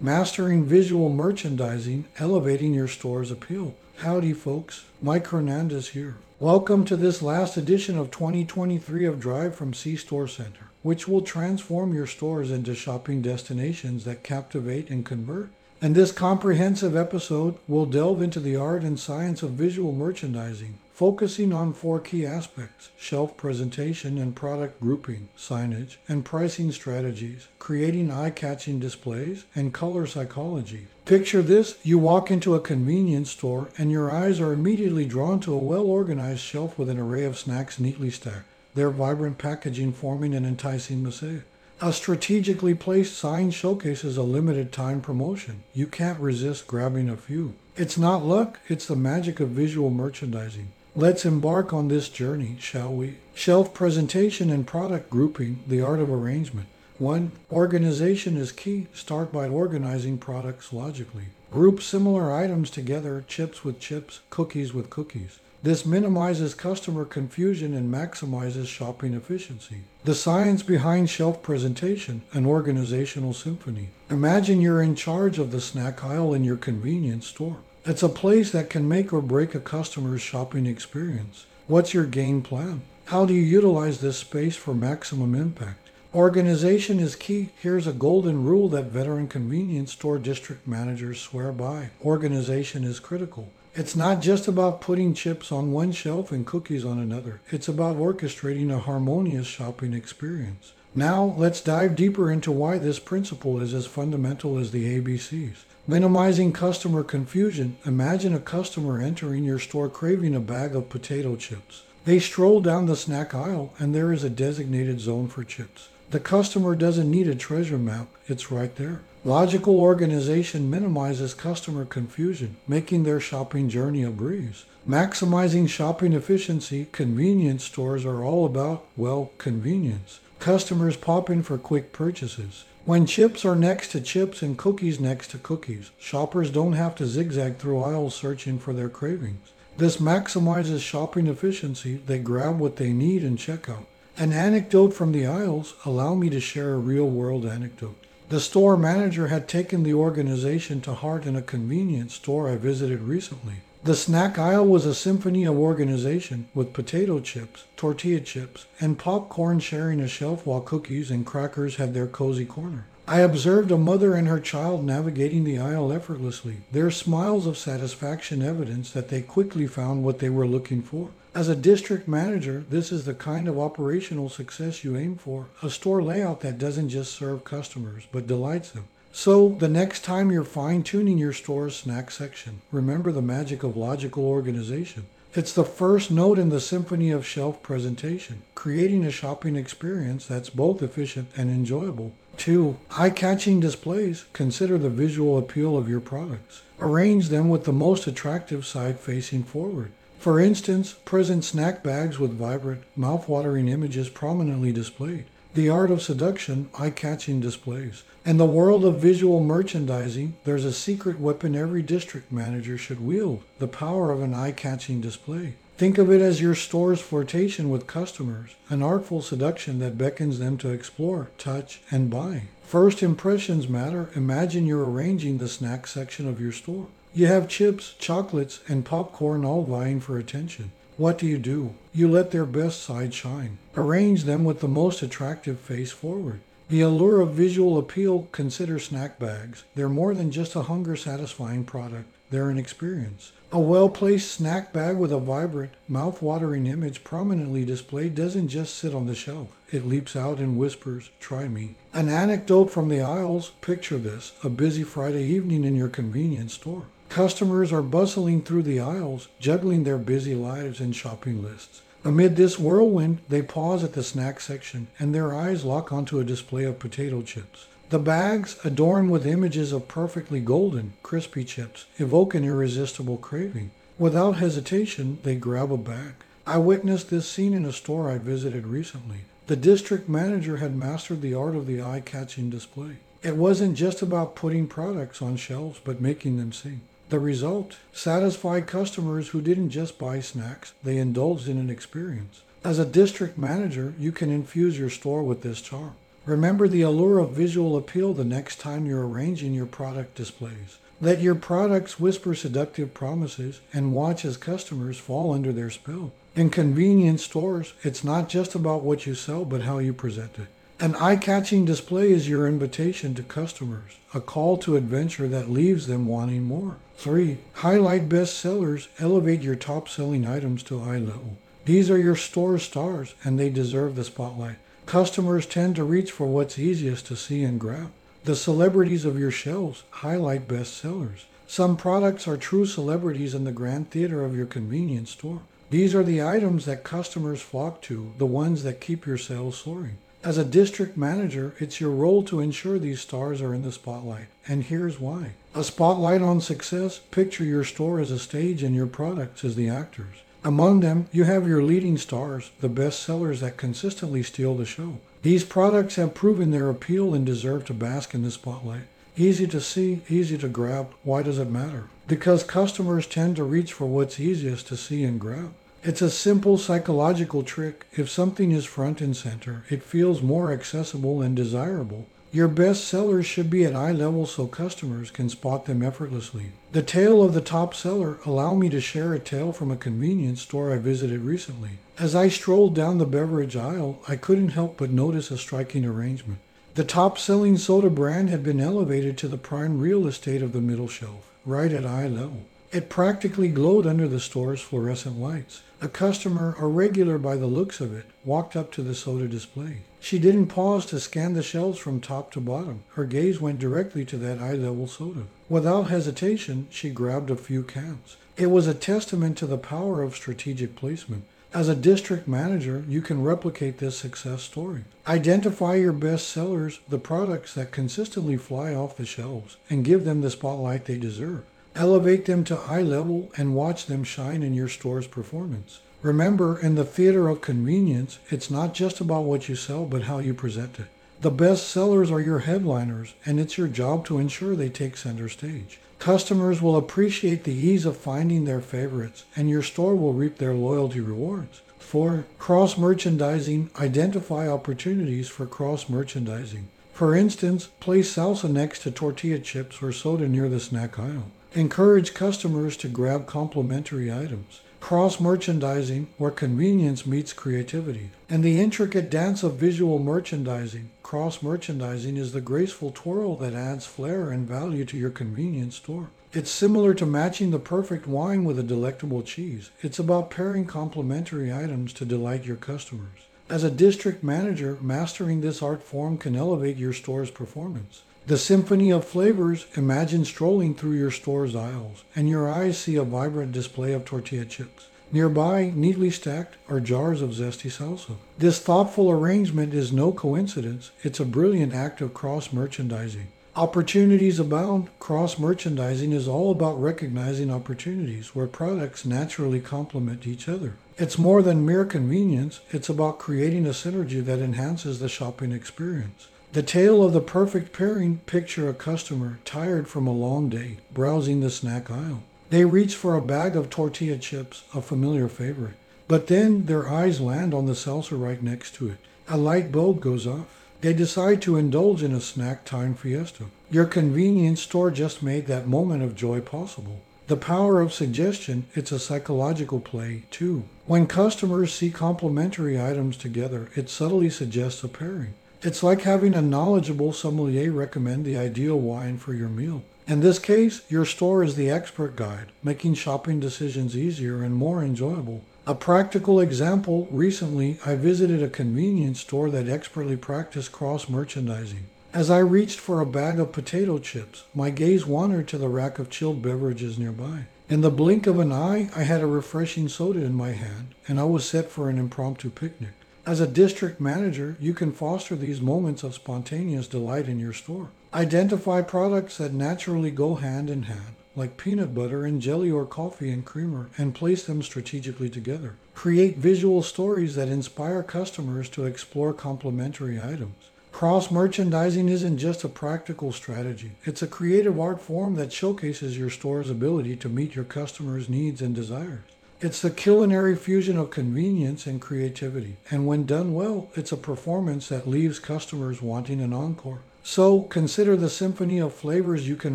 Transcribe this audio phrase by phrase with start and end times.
[0.00, 3.74] Mastering Visual Merchandising, Elevating Your Store's Appeal.
[3.96, 4.84] Howdy, folks.
[5.02, 6.18] Mike Hernandez here.
[6.38, 11.22] Welcome to this last edition of 2023 of Drive from C Store Center, which will
[11.22, 15.50] transform your stores into shopping destinations that captivate and convert.
[15.82, 21.52] And this comprehensive episode will delve into the art and science of visual merchandising, focusing
[21.52, 28.30] on four key aspects shelf presentation and product grouping, signage, and pricing strategies, creating eye
[28.30, 30.88] catching displays, and color psychology.
[31.04, 35.54] Picture this you walk into a convenience store and your eyes are immediately drawn to
[35.54, 40.34] a well organized shelf with an array of snacks neatly stacked, their vibrant packaging forming
[40.34, 41.42] an enticing mosaic.
[41.80, 45.62] A strategically placed sign showcases a limited time promotion.
[45.72, 47.54] You can't resist grabbing a few.
[47.76, 50.72] It's not luck, it's the magic of visual merchandising.
[50.96, 53.18] Let's embark on this journey, shall we?
[53.34, 56.66] Shelf presentation and product grouping, the art of arrangement.
[56.98, 57.30] 1.
[57.52, 58.88] Organization is key.
[58.92, 61.26] Start by organizing products logically.
[61.52, 65.38] Group similar items together, chips with chips, cookies with cookies.
[65.62, 69.82] This minimizes customer confusion and maximizes shopping efficiency.
[70.04, 73.88] The science behind shelf presentation, an organizational symphony.
[74.08, 77.58] Imagine you're in charge of the snack aisle in your convenience store.
[77.88, 81.46] It's a place that can make or break a customer's shopping experience.
[81.68, 82.82] What's your game plan?
[83.06, 85.88] How do you utilize this space for maximum impact?
[86.14, 87.48] Organization is key.
[87.58, 91.88] Here's a golden rule that veteran convenience store district managers swear by.
[92.04, 93.52] Organization is critical.
[93.74, 97.40] It's not just about putting chips on one shelf and cookies on another.
[97.48, 100.74] It's about orchestrating a harmonious shopping experience.
[100.98, 105.58] Now, let's dive deeper into why this principle is as fundamental as the ABCs.
[105.86, 107.76] Minimizing customer confusion.
[107.86, 111.84] Imagine a customer entering your store craving a bag of potato chips.
[112.04, 115.88] They stroll down the snack aisle and there is a designated zone for chips.
[116.10, 119.02] The customer doesn't need a treasure map, it's right there.
[119.24, 124.64] Logical organization minimizes customer confusion, making their shopping journey a breeze.
[124.88, 130.18] Maximizing shopping efficiency, convenience stores are all about, well, convenience.
[130.38, 132.64] Customers pop in for quick purchases.
[132.84, 137.06] When chips are next to chips and cookies next to cookies, shoppers don't have to
[137.06, 139.52] zigzag through aisles searching for their cravings.
[139.76, 142.00] This maximizes shopping efficiency.
[142.06, 143.86] They grab what they need and check out.
[144.16, 147.96] An anecdote from the aisles allow me to share a real world anecdote.
[148.28, 153.02] The store manager had taken the organization to heart in a convenience store I visited
[153.02, 153.56] recently.
[153.88, 159.60] The snack aisle was a symphony of organization with potato chips, tortilla chips, and popcorn
[159.60, 162.84] sharing a shelf while cookies and crackers had their cozy corner.
[163.06, 168.42] I observed a mother and her child navigating the aisle effortlessly, their smiles of satisfaction
[168.42, 171.08] evidence that they quickly found what they were looking for.
[171.34, 175.70] As a district manager, this is the kind of operational success you aim for a
[175.70, 178.84] store layout that doesn't just serve customers but delights them.
[179.12, 183.76] So, the next time you're fine tuning your store's snack section, remember the magic of
[183.76, 185.06] logical organization.
[185.34, 190.50] It's the first note in the symphony of shelf presentation, creating a shopping experience that's
[190.50, 192.12] both efficient and enjoyable.
[192.38, 192.76] 2.
[192.96, 194.24] Eye catching displays.
[194.32, 196.62] Consider the visual appeal of your products.
[196.80, 199.90] Arrange them with the most attractive side facing forward.
[200.18, 205.26] For instance, present snack bags with vibrant, mouth-watering images prominently displayed.
[205.54, 208.02] The art of seduction, eye-catching displays.
[208.24, 213.42] And the world of visual merchandising, there's a secret weapon every district manager should wield,
[213.58, 215.54] the power of an eye-catching display.
[215.78, 220.58] Think of it as your store's flirtation with customers, an artful seduction that beckons them
[220.58, 222.42] to explore, touch, and buy.
[222.64, 224.10] First impressions matter.
[224.14, 226.88] Imagine you're arranging the snack section of your store.
[227.14, 230.72] You have chips, chocolates, and popcorn all vying for attention.
[230.98, 231.74] What do you do?
[231.94, 233.58] You let their best side shine.
[233.76, 236.40] Arrange them with the most attractive face forward.
[236.70, 239.62] The allure of visual appeal, consider snack bags.
[239.76, 243.30] They're more than just a hunger satisfying product, they're an experience.
[243.52, 248.74] A well placed snack bag with a vibrant, mouth watering image prominently displayed doesn't just
[248.74, 251.76] sit on the shelf, it leaps out and whispers, Try me.
[251.94, 256.86] An anecdote from the aisles picture this a busy Friday evening in your convenience store.
[257.08, 261.82] Customers are bustling through the aisles, juggling their busy lives and shopping lists.
[262.04, 266.24] Amid this whirlwind, they pause at the snack section and their eyes lock onto a
[266.24, 267.66] display of potato chips.
[267.90, 273.70] The bags, adorned with images of perfectly golden, crispy chips, evoke an irresistible craving.
[273.98, 276.14] Without hesitation, they grab a bag.
[276.46, 279.20] I witnessed this scene in a store I visited recently.
[279.48, 282.98] The district manager had mastered the art of the eye catching display.
[283.22, 286.82] It wasn't just about putting products on shelves, but making them sing.
[287.08, 287.76] The result?
[287.90, 292.42] Satisfied customers who didn't just buy snacks, they indulged in an experience.
[292.62, 295.94] As a district manager, you can infuse your store with this charm.
[296.26, 300.76] Remember the allure of visual appeal the next time you're arranging your product displays.
[301.00, 306.12] Let your products whisper seductive promises and watch as customers fall under their spell.
[306.36, 310.48] In convenience stores, it's not just about what you sell, but how you present it.
[310.80, 315.88] An eye catching display is your invitation to customers, a call to adventure that leaves
[315.88, 316.76] them wanting more.
[316.98, 317.38] 3.
[317.54, 321.36] Highlight best sellers, elevate your top selling items to eye level.
[321.64, 324.58] These are your store stars, and they deserve the spotlight.
[324.86, 327.90] Customers tend to reach for what's easiest to see and grab.
[328.22, 331.26] The celebrities of your shelves highlight best sellers.
[331.48, 335.40] Some products are true celebrities in the grand theater of your convenience store.
[335.70, 339.98] These are the items that customers flock to, the ones that keep your sales soaring.
[340.28, 344.26] As a district manager, it's your role to ensure these stars are in the spotlight,
[344.46, 345.30] and here's why.
[345.54, 349.70] A spotlight on success, picture your store as a stage and your products as the
[349.70, 350.16] actors.
[350.44, 354.98] Among them, you have your leading stars, the best sellers that consistently steal the show.
[355.22, 358.82] These products have proven their appeal and deserve to bask in the spotlight.
[359.16, 360.92] Easy to see, easy to grab.
[361.04, 361.84] Why does it matter?
[362.06, 365.54] Because customers tend to reach for what's easiest to see and grab.
[365.88, 367.86] It's a simple psychological trick.
[367.96, 372.06] If something is front and center, it feels more accessible and desirable.
[372.30, 376.52] Your best sellers should be at eye level so customers can spot them effortlessly.
[376.72, 380.42] The tale of the top seller allow me to share a tale from a convenience
[380.42, 381.78] store I visited recently.
[381.98, 386.40] As I strolled down the beverage aisle, I couldn't help but notice a striking arrangement.
[386.74, 390.60] The top selling soda brand had been elevated to the prime real estate of the
[390.60, 392.44] middle shelf, right at eye level.
[392.70, 395.62] It practically glowed under the store's fluorescent lights.
[395.80, 399.78] A customer, a regular by the looks of it, walked up to the soda display.
[400.00, 402.82] She didn't pause to scan the shelves from top to bottom.
[402.90, 405.22] Her gaze went directly to that eye level soda.
[405.48, 408.16] Without hesitation, she grabbed a few cans.
[408.36, 411.24] It was a testament to the power of strategic placement.
[411.54, 414.84] As a district manager, you can replicate this success story.
[415.06, 420.20] Identify your best sellers, the products that consistently fly off the shelves, and give them
[420.20, 421.44] the spotlight they deserve.
[421.78, 425.78] Elevate them to eye level and watch them shine in your store's performance.
[426.02, 430.18] Remember, in the theater of convenience, it's not just about what you sell, but how
[430.18, 430.86] you present it.
[431.20, 435.28] The best sellers are your headliners, and it's your job to ensure they take center
[435.28, 435.78] stage.
[436.00, 440.54] Customers will appreciate the ease of finding their favorites, and your store will reap their
[440.54, 441.60] loyalty rewards.
[441.78, 442.24] 4.
[442.40, 443.70] Cross merchandising.
[443.78, 446.68] Identify opportunities for cross merchandising.
[446.92, 451.30] For instance, place salsa next to tortilla chips or soda near the snack aisle.
[451.58, 454.60] Encourage customers to grab complementary items.
[454.78, 458.10] Cross merchandising, where convenience meets creativity.
[458.30, 463.86] And the intricate dance of visual merchandising, cross merchandising, is the graceful twirl that adds
[463.86, 466.10] flair and value to your convenience store.
[466.32, 469.70] It's similar to matching the perfect wine with a delectable cheese.
[469.82, 473.26] It's about pairing complementary items to delight your customers.
[473.50, 478.02] As a district manager, mastering this art form can elevate your store's performance.
[478.28, 483.02] The symphony of flavors, imagine strolling through your store's aisles, and your eyes see a
[483.02, 484.88] vibrant display of tortilla chips.
[485.10, 488.16] Nearby, neatly stacked, are jars of zesty salsa.
[488.36, 493.28] This thoughtful arrangement is no coincidence, it's a brilliant act of cross merchandising.
[493.56, 494.88] Opportunities abound.
[494.98, 500.74] Cross merchandising is all about recognizing opportunities where products naturally complement each other.
[500.98, 506.28] It's more than mere convenience, it's about creating a synergy that enhances the shopping experience.
[506.54, 511.40] The tale of the perfect pairing picture a customer tired from a long day browsing
[511.40, 512.22] the snack aisle.
[512.48, 515.74] They reach for a bag of tortilla chips, a familiar favorite.
[516.08, 518.96] But then their eyes land on the salsa right next to it.
[519.28, 520.64] A light bulb goes off.
[520.80, 523.44] They decide to indulge in a snack time fiesta.
[523.70, 527.02] Your convenience store just made that moment of joy possible.
[527.26, 530.64] The power of suggestion, it's a psychological play too.
[530.86, 535.34] When customers see complementary items together, it subtly suggests a pairing.
[535.60, 539.82] It's like having a knowledgeable sommelier recommend the ideal wine for your meal.
[540.06, 544.84] In this case, your store is the expert guide, making shopping decisions easier and more
[544.84, 545.42] enjoyable.
[545.66, 551.86] A practical example recently, I visited a convenience store that expertly practiced cross merchandising.
[552.14, 555.98] As I reached for a bag of potato chips, my gaze wandered to the rack
[555.98, 557.46] of chilled beverages nearby.
[557.68, 561.18] In the blink of an eye, I had a refreshing soda in my hand, and
[561.18, 562.92] I was set for an impromptu picnic.
[563.28, 567.90] As a district manager, you can foster these moments of spontaneous delight in your store.
[568.14, 573.28] Identify products that naturally go hand in hand, like peanut butter and jelly or coffee
[573.28, 575.74] and creamer, and place them strategically together.
[575.94, 580.70] Create visual stories that inspire customers to explore complementary items.
[580.90, 586.30] Cross merchandising isn't just a practical strategy, it's a creative art form that showcases your
[586.30, 589.20] store's ability to meet your customers' needs and desires.
[589.60, 592.76] It's the culinary fusion of convenience and creativity.
[592.92, 597.00] And when done well, it's a performance that leaves customers wanting an encore.
[597.24, 599.74] So consider the symphony of flavors you can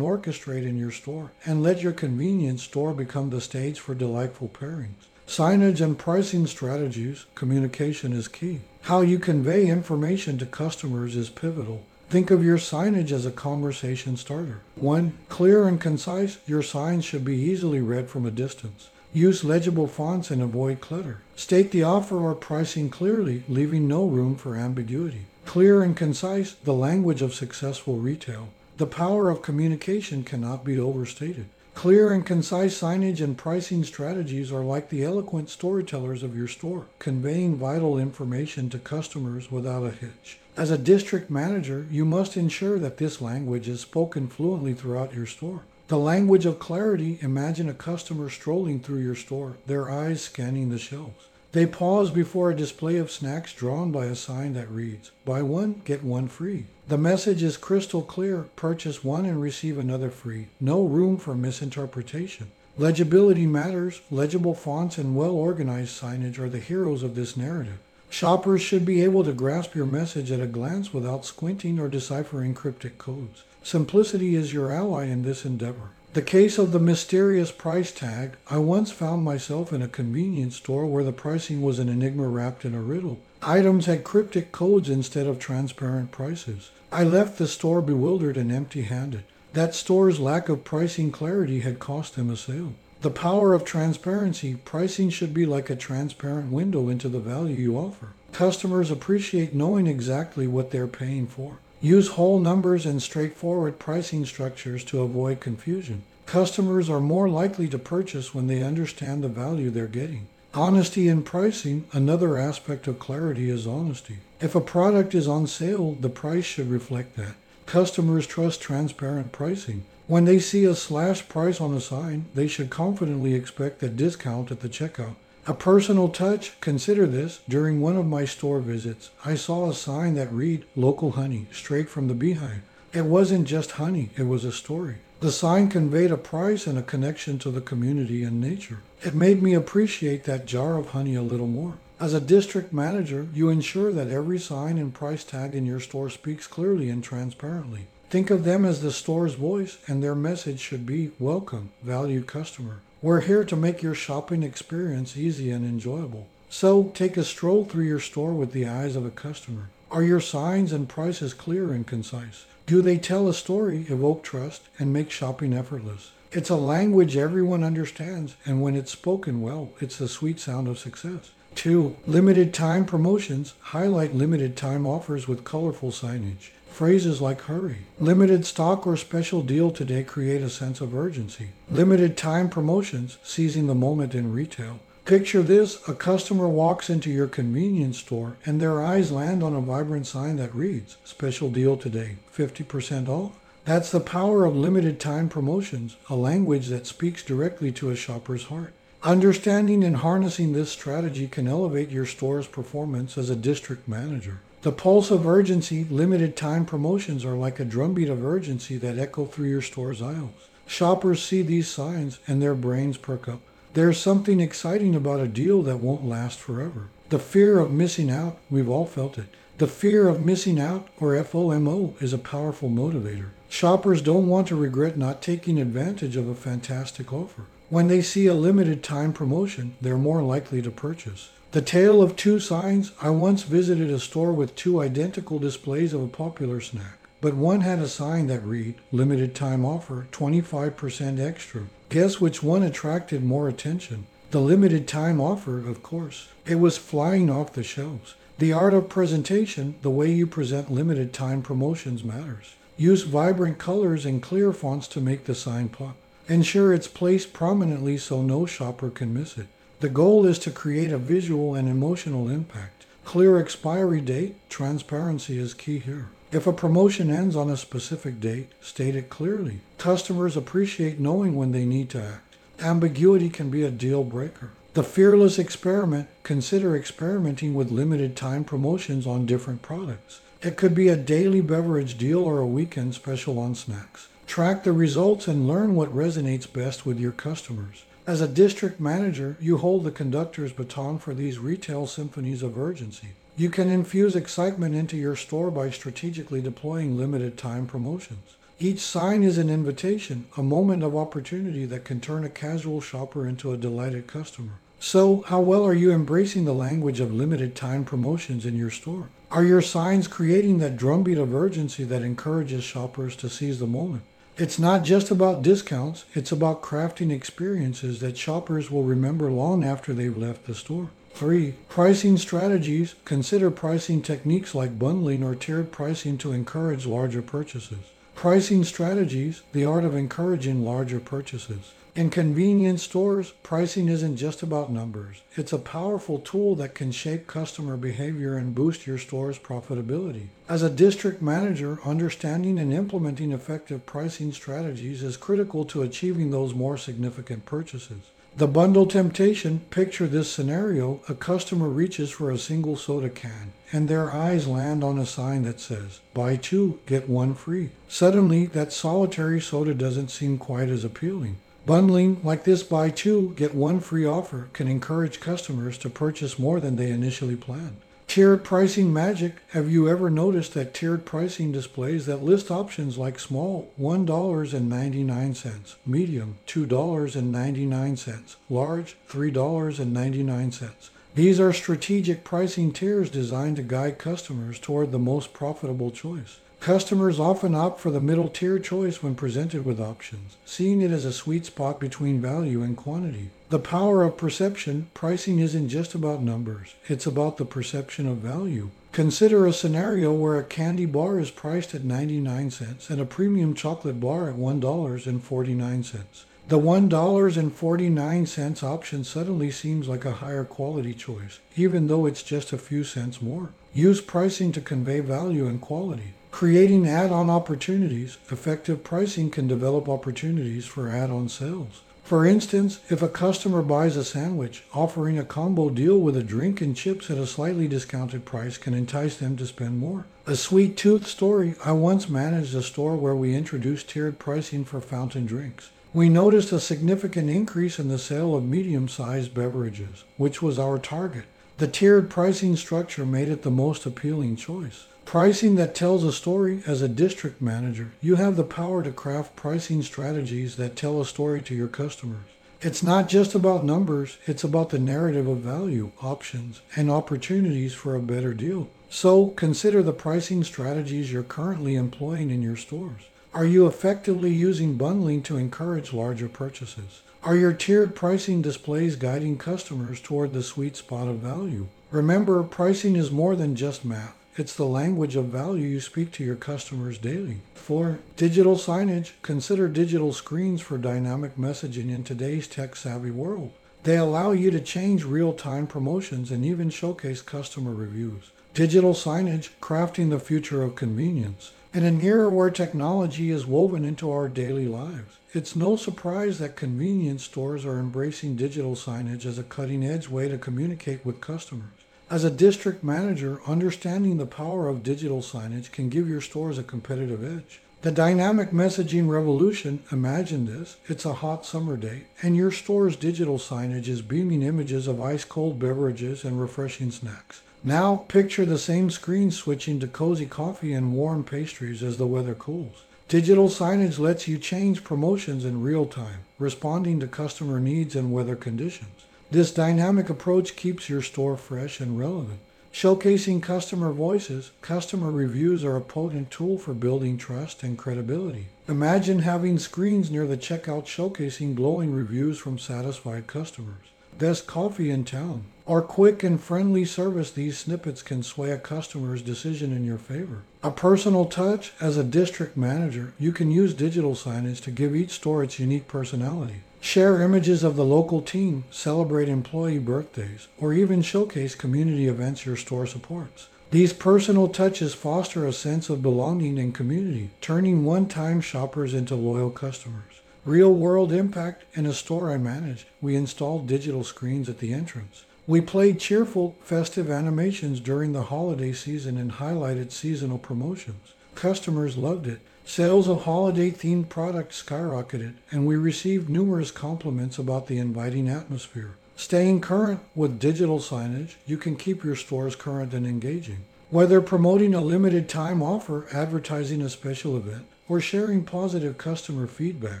[0.00, 5.08] orchestrate in your store and let your convenience store become the stage for delightful pairings.
[5.28, 8.60] Signage and pricing strategies, communication is key.
[8.82, 11.84] How you convey information to customers is pivotal.
[12.08, 14.62] Think of your signage as a conversation starter.
[14.76, 15.12] 1.
[15.28, 18.88] Clear and concise, your signs should be easily read from a distance.
[19.14, 21.20] Use legible fonts and avoid clutter.
[21.36, 25.26] State the offer or pricing clearly, leaving no room for ambiguity.
[25.44, 28.48] Clear and concise, the language of successful retail.
[28.76, 31.46] The power of communication cannot be overstated.
[31.74, 36.86] Clear and concise signage and pricing strategies are like the eloquent storytellers of your store,
[36.98, 40.38] conveying vital information to customers without a hitch.
[40.56, 45.26] As a district manager, you must ensure that this language is spoken fluently throughout your
[45.26, 45.62] store.
[45.88, 50.78] The language of clarity, imagine a customer strolling through your store, their eyes scanning the
[50.78, 51.26] shelves.
[51.52, 55.82] They pause before a display of snacks drawn by a sign that reads, Buy one,
[55.84, 56.64] get one free.
[56.88, 60.46] The message is crystal clear purchase one and receive another free.
[60.58, 62.50] No room for misinterpretation.
[62.78, 64.00] Legibility matters.
[64.10, 67.78] Legible fonts and well organized signage are the heroes of this narrative.
[68.08, 72.54] Shoppers should be able to grasp your message at a glance without squinting or deciphering
[72.54, 73.44] cryptic codes.
[73.64, 75.90] Simplicity is your ally in this endeavor.
[76.12, 80.84] The case of the mysterious price tag, I once found myself in a convenience store
[80.84, 83.20] where the pricing was an enigma wrapped in a riddle.
[83.42, 86.70] Items had cryptic codes instead of transparent prices.
[86.92, 89.24] I left the store bewildered and empty handed.
[89.54, 92.74] That store's lack of pricing clarity had cost them a sale.
[93.00, 97.76] The power of transparency, pricing should be like a transparent window into the value you
[97.76, 98.08] offer.
[98.32, 101.58] Customers appreciate knowing exactly what they're paying for.
[101.84, 106.02] Use whole numbers and straightforward pricing structures to avoid confusion.
[106.24, 110.26] Customers are more likely to purchase when they understand the value they're getting.
[110.54, 114.20] Honesty in pricing, another aspect of clarity is honesty.
[114.40, 117.34] If a product is on sale, the price should reflect that.
[117.66, 119.84] Customers trust transparent pricing.
[120.06, 124.50] When they see a slash price on a sign, they should confidently expect a discount
[124.50, 125.16] at the checkout.
[125.46, 127.40] A personal touch, consider this.
[127.46, 131.90] During one of my store visits, I saw a sign that read local honey, straight
[131.90, 132.62] from the beehive.
[132.94, 134.96] It wasn't just honey, it was a story.
[135.20, 138.78] The sign conveyed a price and a connection to the community and nature.
[139.02, 141.74] It made me appreciate that jar of honey a little more.
[142.00, 146.08] As a district manager, you ensure that every sign and price tag in your store
[146.08, 147.86] speaks clearly and transparently.
[148.08, 152.80] Think of them as the store's voice, and their message should be Welcome, valued customer.
[153.04, 156.26] We're here to make your shopping experience easy and enjoyable.
[156.48, 159.68] So take a stroll through your store with the eyes of a customer.
[159.90, 162.46] Are your signs and prices clear and concise?
[162.64, 166.12] Do they tell a story, evoke trust, and make shopping effortless?
[166.32, 170.78] It's a language everyone understands, and when it's spoken well, it's the sweet sound of
[170.78, 171.32] success.
[171.56, 171.96] 2.
[172.06, 176.52] Limited time promotions highlight limited time offers with colorful signage.
[176.74, 181.50] Phrases like hurry, limited stock or special deal today create a sense of urgency.
[181.70, 184.80] Limited time promotions, seizing the moment in retail.
[185.04, 189.60] Picture this a customer walks into your convenience store and their eyes land on a
[189.60, 193.38] vibrant sign that reads, Special deal today, 50% off.
[193.64, 198.46] That's the power of limited time promotions, a language that speaks directly to a shopper's
[198.46, 198.72] heart.
[199.04, 204.40] Understanding and harnessing this strategy can elevate your store's performance as a district manager.
[204.64, 209.26] The pulse of urgency, limited time promotions are like a drumbeat of urgency that echo
[209.26, 210.48] through your store's aisles.
[210.66, 213.40] Shoppers see these signs and their brains perk up.
[213.74, 216.88] There's something exciting about a deal that won't last forever.
[217.10, 219.26] The fear of missing out, we've all felt it.
[219.58, 223.32] The fear of missing out, or FOMO, is a powerful motivator.
[223.50, 227.42] Shoppers don't want to regret not taking advantage of a fantastic offer.
[227.68, 231.28] When they see a limited time promotion, they're more likely to purchase.
[231.54, 236.02] The Tale of Two Signs I once visited a store with two identical displays of
[236.02, 241.66] a popular snack, but one had a sign that read, Limited time offer, 25% extra.
[241.90, 244.08] Guess which one attracted more attention?
[244.32, 246.26] The limited time offer, of course.
[246.44, 248.16] It was flying off the shelves.
[248.38, 252.56] The art of presentation, the way you present limited time promotions matters.
[252.76, 255.94] Use vibrant colors and clear fonts to make the sign pop.
[256.26, 259.46] Ensure it's placed prominently so no shopper can miss it.
[259.84, 262.86] The goal is to create a visual and emotional impact.
[263.04, 266.08] Clear expiry date, transparency is key here.
[266.32, 269.60] If a promotion ends on a specific date, state it clearly.
[269.76, 272.36] Customers appreciate knowing when they need to act.
[272.60, 274.52] Ambiguity can be a deal breaker.
[274.72, 280.22] The fearless experiment, consider experimenting with limited time promotions on different products.
[280.40, 284.08] It could be a daily beverage deal or a weekend special on snacks.
[284.26, 287.84] Track the results and learn what resonates best with your customers.
[288.06, 293.08] As a district manager, you hold the conductor's baton for these retail symphonies of urgency.
[293.34, 298.36] You can infuse excitement into your store by strategically deploying limited time promotions.
[298.60, 303.26] Each sign is an invitation, a moment of opportunity that can turn a casual shopper
[303.26, 304.58] into a delighted customer.
[304.78, 309.08] So, how well are you embracing the language of limited time promotions in your store?
[309.30, 314.02] Are your signs creating that drumbeat of urgency that encourages shoppers to seize the moment?
[314.36, 319.92] It's not just about discounts, it's about crafting experiences that shoppers will remember long after
[319.92, 320.90] they've left the store.
[321.12, 321.54] 3.
[321.68, 322.96] Pricing strategies.
[323.04, 327.93] Consider pricing techniques like bundling or tiered pricing to encourage larger purchases.
[328.14, 331.72] Pricing strategies, the art of encouraging larger purchases.
[331.94, 335.22] In convenience stores, pricing isn't just about numbers.
[335.36, 340.28] It's a powerful tool that can shape customer behavior and boost your store's profitability.
[340.48, 346.54] As a district manager, understanding and implementing effective pricing strategies is critical to achieving those
[346.54, 348.10] more significant purchases.
[348.36, 353.88] The bundle temptation picture this scenario a customer reaches for a single soda can, and
[353.88, 357.70] their eyes land on a sign that says, Buy two, get one free.
[357.86, 361.36] Suddenly, that solitary soda doesn't seem quite as appealing.
[361.64, 366.58] Bundling like this buy two, get one free offer can encourage customers to purchase more
[366.58, 367.76] than they initially planned.
[368.14, 369.38] Tiered pricing magic.
[369.48, 376.36] Have you ever noticed that tiered pricing displays that list options like small $1.99, medium
[376.46, 380.90] $2.99, large $3.99?
[381.16, 386.38] These are strategic pricing tiers designed to guide customers toward the most profitable choice.
[386.64, 391.04] Customers often opt for the middle tier choice when presented with options, seeing it as
[391.04, 393.28] a sweet spot between value and quantity.
[393.50, 398.70] The power of perception, pricing isn't just about numbers, it's about the perception of value.
[398.92, 403.52] Consider a scenario where a candy bar is priced at 99 cents and a premium
[403.52, 406.24] chocolate bar at $1.49.
[406.48, 412.58] The $1.49 option suddenly seems like a higher quality choice, even though it's just a
[412.58, 413.50] few cents more.
[413.74, 416.14] Use pricing to convey value and quality.
[416.34, 421.82] Creating add on opportunities, effective pricing can develop opportunities for add on sales.
[422.02, 426.60] For instance, if a customer buys a sandwich, offering a combo deal with a drink
[426.60, 430.06] and chips at a slightly discounted price can entice them to spend more.
[430.26, 434.80] A sweet tooth story I once managed a store where we introduced tiered pricing for
[434.80, 435.70] fountain drinks.
[435.92, 440.80] We noticed a significant increase in the sale of medium sized beverages, which was our
[440.80, 441.26] target.
[441.58, 444.86] The tiered pricing structure made it the most appealing choice.
[445.04, 449.36] Pricing that tells a story as a district manager, you have the power to craft
[449.36, 452.26] pricing strategies that tell a story to your customers.
[452.60, 457.94] It's not just about numbers, it's about the narrative of value, options, and opportunities for
[457.94, 458.68] a better deal.
[458.88, 463.02] So consider the pricing strategies you're currently employing in your stores.
[463.34, 467.02] Are you effectively using bundling to encourage larger purchases?
[467.22, 471.68] Are your tiered pricing displays guiding customers toward the sweet spot of value?
[471.90, 474.16] Remember, pricing is more than just math.
[474.36, 477.42] It's the language of value you speak to your customers daily.
[477.54, 483.52] For digital signage, consider digital screens for dynamic messaging in today's tech savvy world.
[483.84, 488.32] They allow you to change real time promotions and even showcase customer reviews.
[488.54, 491.52] Digital signage, crafting the future of convenience.
[491.72, 496.56] In an era where technology is woven into our daily lives, it's no surprise that
[496.56, 501.83] convenience stores are embracing digital signage as a cutting edge way to communicate with customers.
[502.14, 506.62] As a district manager, understanding the power of digital signage can give your stores a
[506.62, 507.60] competitive edge.
[507.82, 513.38] The dynamic messaging revolution, imagine this, it's a hot summer day, and your store's digital
[513.38, 517.42] signage is beaming images of ice cold beverages and refreshing snacks.
[517.64, 522.36] Now, picture the same screen switching to cozy coffee and warm pastries as the weather
[522.36, 522.84] cools.
[523.08, 528.36] Digital signage lets you change promotions in real time, responding to customer needs and weather
[528.36, 529.04] conditions.
[529.34, 532.38] This dynamic approach keeps your store fresh and relevant.
[532.72, 538.46] Showcasing customer voices, customer reviews are a potent tool for building trust and credibility.
[538.68, 543.86] Imagine having screens near the checkout showcasing glowing reviews from satisfied customers.
[544.16, 545.46] Best coffee in town.
[545.66, 550.42] Our quick and friendly service, these snippets can sway a customer's decision in your favor.
[550.62, 555.10] A personal touch, as a district manager, you can use digital signage to give each
[555.10, 556.60] store its unique personality.
[556.84, 562.56] Share images of the local team, celebrate employee birthdays, or even showcase community events your
[562.56, 563.48] store supports.
[563.70, 569.14] These personal touches foster a sense of belonging and community, turning one time shoppers into
[569.14, 570.20] loyal customers.
[570.44, 575.24] Real world impact in a store I managed, we installed digital screens at the entrance.
[575.46, 581.14] We played cheerful, festive animations during the holiday season and highlighted seasonal promotions.
[581.44, 582.40] Customers loved it.
[582.64, 588.96] Sales of holiday themed products skyrocketed, and we received numerous compliments about the inviting atmosphere.
[589.14, 593.58] Staying current with digital signage, you can keep your stores current and engaging.
[593.90, 600.00] Whether promoting a limited time offer, advertising a special event, or sharing positive customer feedback,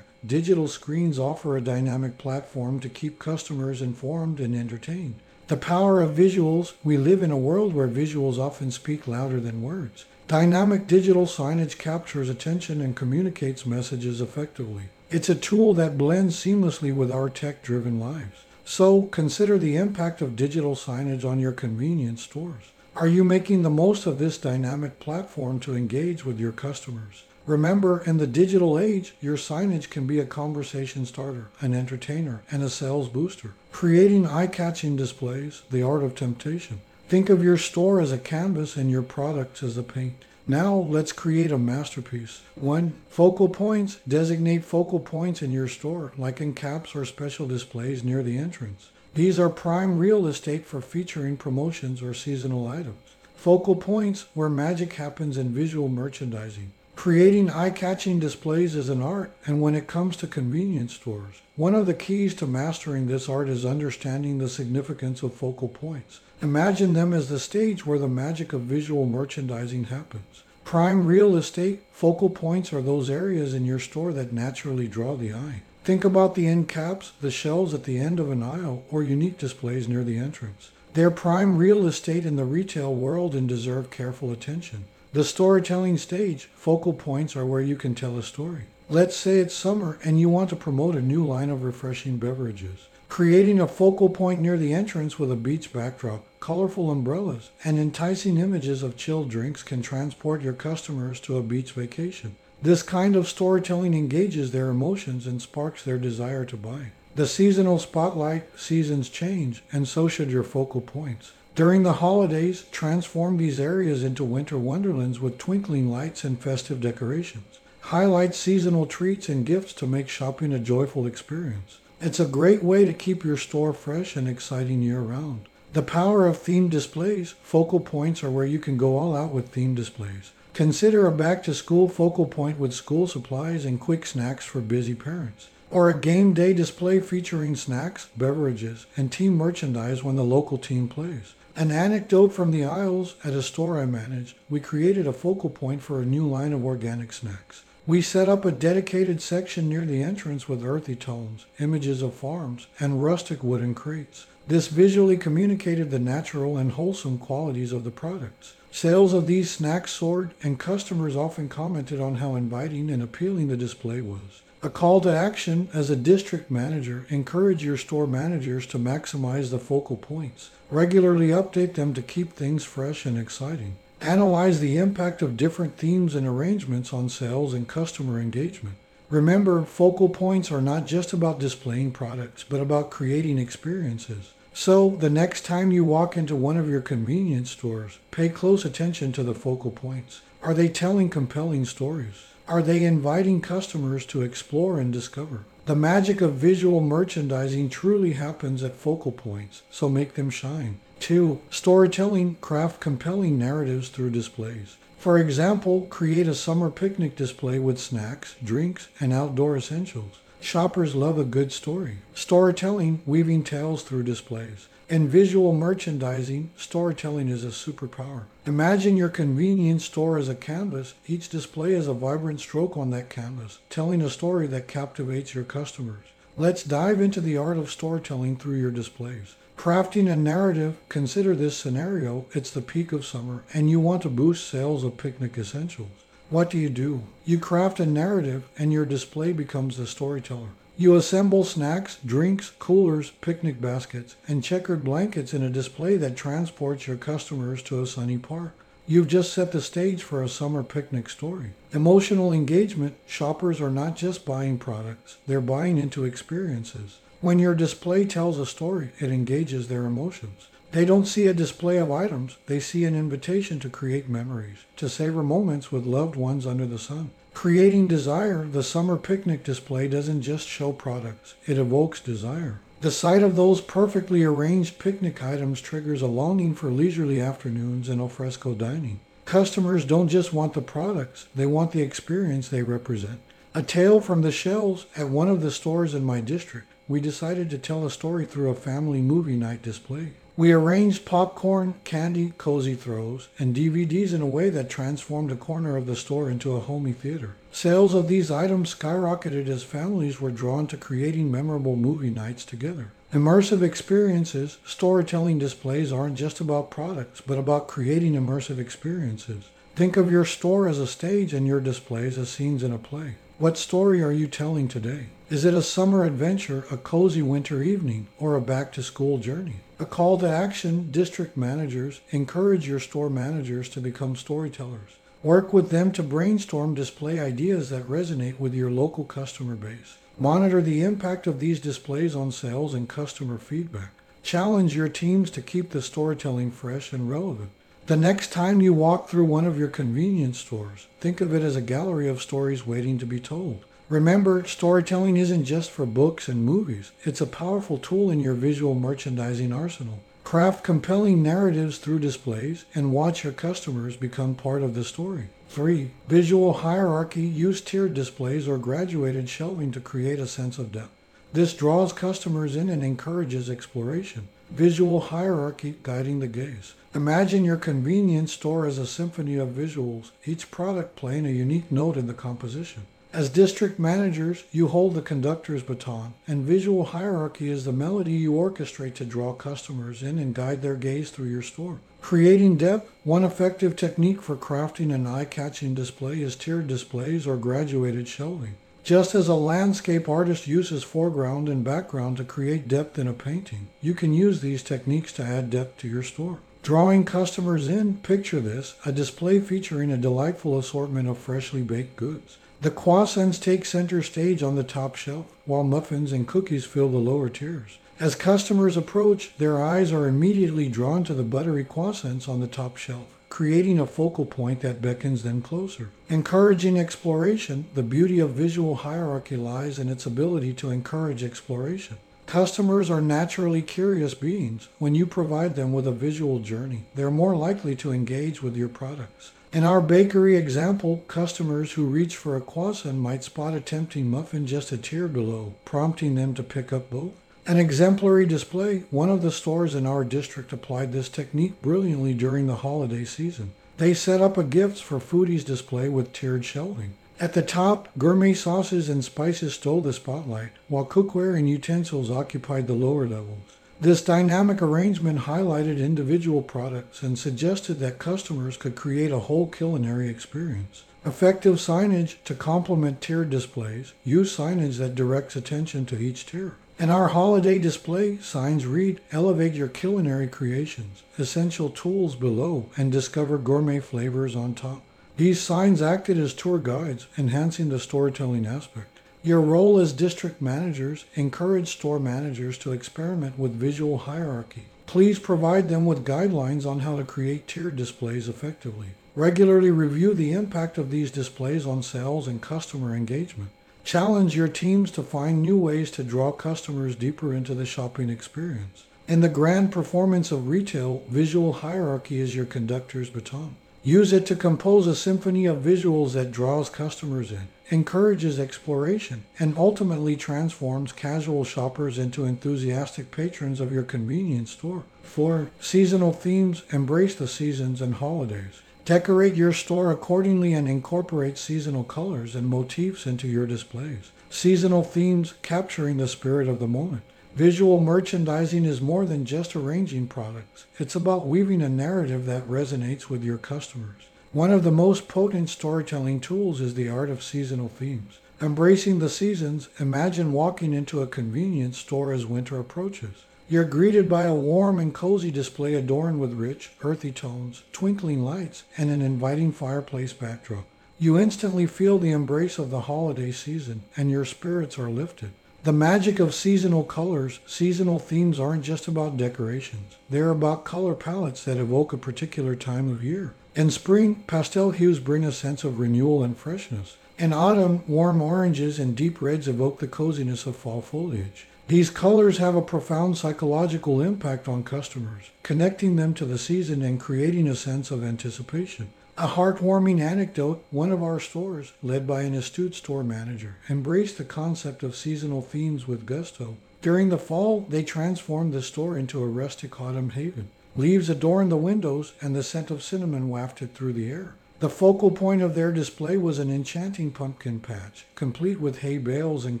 [0.26, 5.16] digital screens offer a dynamic platform to keep customers informed and entertained.
[5.48, 9.60] The power of visuals, we live in a world where visuals often speak louder than
[9.60, 10.06] words.
[10.26, 14.84] Dynamic digital signage captures attention and communicates messages effectively.
[15.10, 18.44] It's a tool that blends seamlessly with our tech driven lives.
[18.64, 22.72] So consider the impact of digital signage on your convenience stores.
[22.96, 27.24] Are you making the most of this dynamic platform to engage with your customers?
[27.44, 32.62] Remember, in the digital age, your signage can be a conversation starter, an entertainer, and
[32.62, 33.52] a sales booster.
[33.72, 36.80] Creating eye catching displays, the art of temptation.
[37.06, 40.24] Think of your store as a canvas and your products as a paint.
[40.46, 42.40] Now let's create a masterpiece.
[42.54, 42.94] 1.
[43.10, 43.98] Focal points.
[44.08, 48.88] Designate focal points in your store, like end caps or special displays near the entrance.
[49.14, 53.14] These are prime real estate for featuring promotions or seasonal items.
[53.36, 56.72] Focal points where magic happens in visual merchandising.
[56.96, 61.86] Creating eye-catching displays is an art, and when it comes to convenience stores, one of
[61.86, 66.20] the keys to mastering this art is understanding the significance of focal points.
[66.40, 70.44] Imagine them as the stage where the magic of visual merchandising happens.
[70.64, 75.32] Prime real estate, focal points are those areas in your store that naturally draw the
[75.32, 75.62] eye.
[75.84, 79.36] Think about the end caps, the shelves at the end of an aisle, or unique
[79.36, 80.70] displays near the entrance.
[80.94, 84.86] They're prime real estate in the retail world and deserve careful attention.
[85.14, 88.62] The storytelling stage, focal points are where you can tell a story.
[88.90, 92.88] Let's say it's summer and you want to promote a new line of refreshing beverages.
[93.08, 98.38] Creating a focal point near the entrance with a beach backdrop, colorful umbrellas, and enticing
[98.38, 102.34] images of chilled drinks can transport your customers to a beach vacation.
[102.60, 106.86] This kind of storytelling engages their emotions and sparks their desire to buy.
[107.14, 111.30] The seasonal spotlight seasons change, and so should your focal points.
[111.54, 117.60] During the holidays, transform these areas into winter wonderlands with twinkling lights and festive decorations.
[117.80, 121.78] Highlight seasonal treats and gifts to make shopping a joyful experience.
[122.00, 125.46] It's a great way to keep your store fresh and exciting year round.
[125.74, 129.54] The power of themed displays, focal points are where you can go all out with
[129.54, 130.32] themed displays.
[130.54, 134.94] Consider a back to school focal point with school supplies and quick snacks for busy
[134.94, 140.56] parents or a game day display featuring snacks, beverages, and team merchandise when the local
[140.56, 141.34] team plays.
[141.56, 145.82] An anecdote from the aisles at a store I managed, we created a focal point
[145.82, 147.62] for a new line of organic snacks.
[147.86, 152.66] We set up a dedicated section near the entrance with earthy tones, images of farms,
[152.80, 154.26] and rustic wooden crates.
[154.48, 158.54] This visually communicated the natural and wholesome qualities of the products.
[158.72, 163.56] Sales of these snacks soared, and customers often commented on how inviting and appealing the
[163.56, 164.42] display was.
[164.64, 169.58] A call to action as a district manager, encourage your store managers to maximize the
[169.58, 170.52] focal points.
[170.70, 173.76] Regularly update them to keep things fresh and exciting.
[174.00, 178.76] Analyze the impact of different themes and arrangements on sales and customer engagement.
[179.10, 184.32] Remember, focal points are not just about displaying products, but about creating experiences.
[184.54, 189.12] So, the next time you walk into one of your convenience stores, pay close attention
[189.12, 190.22] to the focal points.
[190.42, 192.24] Are they telling compelling stories?
[192.46, 195.44] Are they inviting customers to explore and discover?
[195.64, 200.78] The magic of visual merchandising truly happens at focal points, so make them shine.
[201.00, 201.40] 2.
[201.48, 204.76] Storytelling craft compelling narratives through displays.
[204.98, 210.20] For example, create a summer picnic display with snacks, drinks, and outdoor essentials.
[210.38, 211.98] Shoppers love a good story.
[212.14, 214.68] Storytelling, weaving tales through displays.
[214.86, 218.24] In visual merchandising, storytelling is a superpower.
[218.44, 220.92] Imagine your convenience store as a canvas.
[221.06, 225.44] Each display is a vibrant stroke on that canvas, telling a story that captivates your
[225.44, 226.04] customers.
[226.36, 229.36] Let's dive into the art of storytelling through your displays.
[229.56, 232.26] Crafting a narrative, consider this scenario.
[232.32, 235.88] It's the peak of summer, and you want to boost sales of picnic essentials.
[236.28, 237.04] What do you do?
[237.24, 240.48] You craft a narrative, and your display becomes the storyteller.
[240.76, 246.88] You assemble snacks, drinks, coolers, picnic baskets, and checkered blankets in a display that transports
[246.88, 248.54] your customers to a sunny park.
[248.84, 251.50] You've just set the stage for a summer picnic story.
[251.72, 256.98] Emotional engagement shoppers are not just buying products, they're buying into experiences.
[257.20, 260.48] When your display tells a story, it engages their emotions.
[260.72, 264.88] They don't see a display of items, they see an invitation to create memories, to
[264.88, 267.12] savor moments with loved ones under the sun.
[267.34, 272.60] Creating desire, the summer picnic display doesn't just show products, it evokes desire.
[272.80, 278.00] The sight of those perfectly arranged picnic items triggers a longing for leisurely afternoons and
[278.00, 279.00] alfresco dining.
[279.24, 283.20] Customers don't just want the products, they want the experience they represent.
[283.54, 286.66] A tale from the shelves at one of the stores in my district.
[286.88, 290.12] We decided to tell a story through a family movie night display.
[290.36, 295.76] We arranged popcorn, candy, cozy throws, and DVDs in a way that transformed a corner
[295.76, 297.36] of the store into a homey theater.
[297.52, 302.90] Sales of these items skyrocketed as families were drawn to creating memorable movie nights together.
[303.12, 309.44] Immersive experiences, storytelling displays aren't just about products, but about creating immersive experiences.
[309.76, 313.14] Think of your store as a stage and your displays as scenes in a play.
[313.38, 315.06] What story are you telling today?
[315.30, 319.56] Is it a summer adventure, a cozy winter evening, or a back to school journey?
[319.84, 324.96] A call to action, district managers encourage your store managers to become storytellers.
[325.22, 329.98] Work with them to brainstorm display ideas that resonate with your local customer base.
[330.18, 333.90] Monitor the impact of these displays on sales and customer feedback.
[334.22, 337.50] Challenge your teams to keep the storytelling fresh and relevant.
[337.84, 341.56] The next time you walk through one of your convenience stores, think of it as
[341.56, 343.66] a gallery of stories waiting to be told.
[343.94, 346.90] Remember, storytelling isn't just for books and movies.
[347.04, 350.00] It's a powerful tool in your visual merchandising arsenal.
[350.24, 355.28] Craft compelling narratives through displays and watch your customers become part of the story.
[355.50, 355.92] 3.
[356.08, 357.20] Visual hierarchy.
[357.20, 360.90] Use tiered displays or graduated shelving to create a sense of depth.
[361.32, 364.26] This draws customers in and encourages exploration.
[364.50, 366.74] Visual hierarchy guiding the gaze.
[366.96, 371.96] Imagine your convenience store as a symphony of visuals, each product playing a unique note
[371.96, 372.86] in the composition.
[373.14, 378.32] As district managers, you hold the conductor's baton, and visual hierarchy is the melody you
[378.32, 381.78] orchestrate to draw customers in and guide their gaze through your store.
[382.00, 388.08] Creating depth, one effective technique for crafting an eye-catching display is tiered displays or graduated
[388.08, 388.56] shelving.
[388.82, 393.68] Just as a landscape artist uses foreground and background to create depth in a painting,
[393.80, 396.40] you can use these techniques to add depth to your store.
[396.64, 402.38] Drawing customers in, picture this, a display featuring a delightful assortment of freshly baked goods.
[402.64, 406.96] The croissants take center stage on the top shelf, while muffins and cookies fill the
[406.96, 407.76] lower tiers.
[408.00, 412.78] As customers approach, their eyes are immediately drawn to the buttery croissants on the top
[412.78, 415.90] shelf, creating a focal point that beckons them closer.
[416.08, 421.98] Encouraging exploration, the beauty of visual hierarchy lies in its ability to encourage exploration.
[422.24, 424.68] Customers are naturally curious beings.
[424.78, 428.70] When you provide them with a visual journey, they're more likely to engage with your
[428.70, 429.32] products.
[429.54, 434.48] In our bakery example, customers who reach for a croissant might spot a tempting muffin
[434.48, 437.12] just a tier below, prompting them to pick up both.
[437.46, 442.48] An exemplary display, one of the stores in our district applied this technique brilliantly during
[442.48, 443.52] the holiday season.
[443.76, 446.94] They set up a gifts for foodies display with tiered shelving.
[447.20, 452.66] At the top, gourmet sauces and spices stole the spotlight, while cookware and utensils occupied
[452.66, 453.53] the lower levels.
[453.80, 460.08] This dynamic arrangement highlighted individual products and suggested that customers could create a whole culinary
[460.08, 460.84] experience.
[461.04, 463.92] Effective signage to complement tier displays.
[464.04, 466.54] Use signage that directs attention to each tier.
[466.78, 473.38] In our holiday display, signs read Elevate your culinary creations, essential tools below, and discover
[473.38, 474.82] gourmet flavors on top.
[475.16, 478.93] These signs acted as tour guides, enhancing the storytelling aspect.
[479.24, 484.64] Your role as district managers encourage store managers to experiment with visual hierarchy.
[484.84, 488.88] Please provide them with guidelines on how to create tiered displays effectively.
[489.14, 493.48] Regularly review the impact of these displays on sales and customer engagement.
[493.82, 498.84] Challenge your teams to find new ways to draw customers deeper into the shopping experience.
[499.08, 503.56] In the grand performance of retail, visual hierarchy is your conductor's baton.
[503.86, 509.58] Use it to compose a symphony of visuals that draws customers in, encourages exploration, and
[509.58, 514.84] ultimately transforms casual shoppers into enthusiastic patrons of your convenience store.
[515.02, 515.50] 4.
[515.60, 518.62] Seasonal themes embrace the seasons and holidays.
[518.86, 524.12] Decorate your store accordingly and incorporate seasonal colors and motifs into your displays.
[524.30, 527.02] Seasonal themes capturing the spirit of the moment.
[527.34, 530.66] Visual merchandising is more than just arranging products.
[530.78, 534.02] It's about weaving a narrative that resonates with your customers.
[534.32, 538.20] One of the most potent storytelling tools is the art of seasonal themes.
[538.40, 543.24] Embracing the seasons, imagine walking into a convenience store as winter approaches.
[543.48, 548.62] You're greeted by a warm and cozy display adorned with rich, earthy tones, twinkling lights,
[548.78, 550.66] and an inviting fireplace backdrop.
[551.00, 555.32] You instantly feel the embrace of the holiday season, and your spirits are lifted.
[555.64, 559.96] The magic of seasonal colors, seasonal themes aren't just about decorations.
[560.10, 563.32] They're about color palettes that evoke a particular time of year.
[563.56, 566.98] In spring, pastel hues bring a sense of renewal and freshness.
[567.18, 571.46] In autumn, warm oranges and deep reds evoke the coziness of fall foliage.
[571.68, 577.00] These colors have a profound psychological impact on customers, connecting them to the season and
[577.00, 578.90] creating a sense of anticipation.
[579.16, 584.24] A heartwarming anecdote one of our stores, led by an astute store manager, embraced the
[584.24, 586.56] concept of seasonal themes with gusto.
[586.82, 590.50] During the fall, they transformed the store into a rustic autumn haven.
[590.74, 594.34] Leaves adorned the windows, and the scent of cinnamon wafted through the air.
[594.58, 599.44] The focal point of their display was an enchanting pumpkin patch, complete with hay bales
[599.44, 599.60] and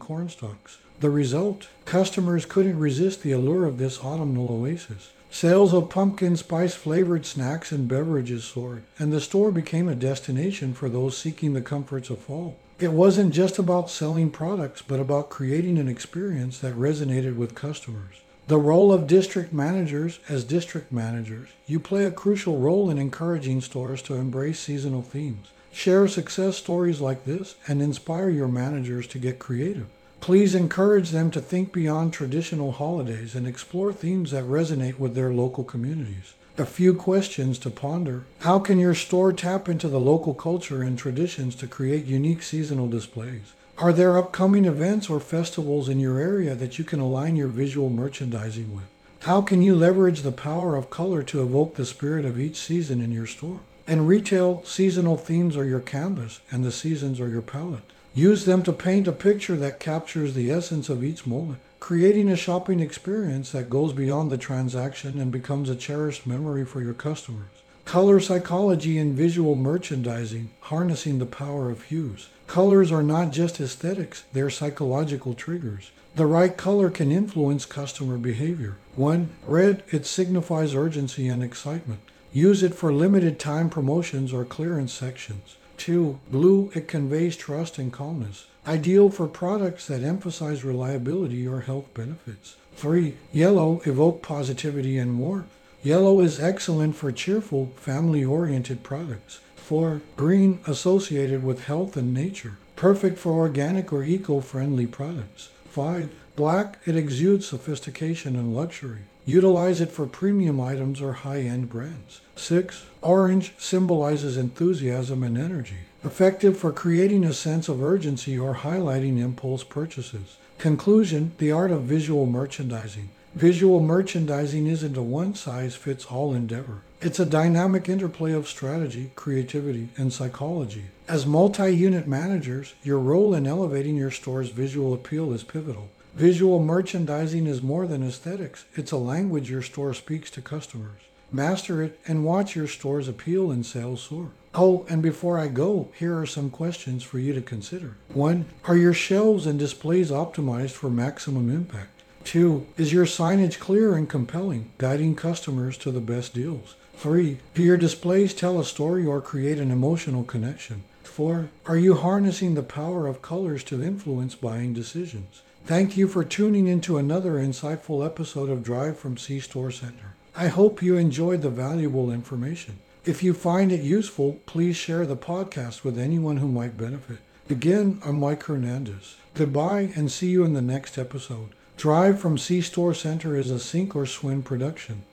[0.00, 0.78] cornstalks.
[0.98, 1.68] The result?
[1.84, 5.10] Customers couldn't resist the allure of this autumnal oasis.
[5.34, 10.72] Sales of pumpkin spice flavored snacks and beverages soared, and the store became a destination
[10.72, 12.56] for those seeking the comforts of fall.
[12.78, 18.20] It wasn't just about selling products, but about creating an experience that resonated with customers.
[18.46, 23.60] The role of district managers as district managers, you play a crucial role in encouraging
[23.60, 25.48] stores to embrace seasonal themes.
[25.72, 29.88] Share success stories like this and inspire your managers to get creative.
[30.24, 35.30] Please encourage them to think beyond traditional holidays and explore themes that resonate with their
[35.30, 36.32] local communities.
[36.56, 38.24] A few questions to ponder.
[38.38, 42.88] How can your store tap into the local culture and traditions to create unique seasonal
[42.88, 43.52] displays?
[43.76, 47.90] Are there upcoming events or festivals in your area that you can align your visual
[47.90, 48.86] merchandising with?
[49.24, 53.02] How can you leverage the power of color to evoke the spirit of each season
[53.02, 53.60] in your store?
[53.86, 57.90] In retail, seasonal themes are your canvas and the seasons are your palette.
[58.14, 62.36] Use them to paint a picture that captures the essence of each moment, creating a
[62.36, 67.50] shopping experience that goes beyond the transaction and becomes a cherished memory for your customers.
[67.84, 72.28] Color psychology and visual merchandising, harnessing the power of hues.
[72.46, 75.90] Colors are not just aesthetics, they're psychological triggers.
[76.14, 78.76] The right color can influence customer behavior.
[78.94, 79.28] 1.
[79.44, 81.98] Red, it signifies urgency and excitement.
[82.32, 85.56] Use it for limited time promotions or clearance sections.
[85.78, 86.18] 2.
[86.30, 92.56] Blue, it conveys trust and calmness, ideal for products that emphasize reliability or health benefits.
[92.76, 93.14] 3.
[93.32, 95.46] Yellow, evoke positivity and warmth.
[95.82, 99.40] Yellow is excellent for cheerful, family oriented products.
[99.56, 100.00] 4.
[100.16, 105.50] Green, associated with health and nature, perfect for organic or eco friendly products.
[105.70, 106.10] 5.
[106.36, 109.02] Black, it exudes sophistication and luxury.
[109.26, 112.20] Utilize it for premium items or high end brands.
[112.36, 112.84] 6.
[113.00, 119.64] Orange symbolizes enthusiasm and energy, effective for creating a sense of urgency or highlighting impulse
[119.64, 120.36] purchases.
[120.58, 123.08] Conclusion The art of visual merchandising.
[123.34, 126.82] Visual merchandising isn't a one size fits all endeavor.
[127.00, 130.84] It's a dynamic interplay of strategy, creativity, and psychology.
[131.08, 135.88] As multi unit managers, your role in elevating your store's visual appeal is pivotal.
[136.16, 141.00] Visual merchandising is more than aesthetics, it's a language your store speaks to customers.
[141.32, 144.30] Master it and watch your store's appeal and sales soar.
[144.54, 147.96] Oh, and before I go, here are some questions for you to consider.
[148.12, 148.44] 1.
[148.66, 152.04] Are your shelves and displays optimized for maximum impact?
[152.22, 152.64] 2.
[152.76, 156.76] Is your signage clear and compelling, guiding customers to the best deals?
[156.94, 157.38] 3.
[157.54, 160.84] Do your displays tell a story or create an emotional connection?
[161.02, 161.48] 4.
[161.66, 165.42] Are you harnessing the power of colors to influence buying decisions?
[165.66, 170.14] Thank you for tuning into another insightful episode of Drive from C Store Center.
[170.36, 172.80] I hope you enjoyed the valuable information.
[173.06, 177.16] If you find it useful, please share the podcast with anyone who might benefit.
[177.48, 179.16] Again, I'm Mike Hernandez.
[179.32, 181.54] Goodbye and see you in the next episode.
[181.78, 185.04] Drive from C Store Center is a sink or swim production.